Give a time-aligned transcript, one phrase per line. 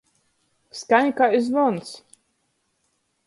[0.77, 1.91] Skaņ kai zvons.